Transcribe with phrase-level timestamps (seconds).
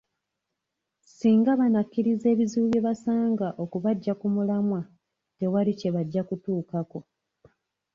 [1.15, 4.81] Singa bannakkiriza ebizibu bye basanga okubaggya ku mulamwa,
[5.37, 6.99] tewali kye bajja kutuukako.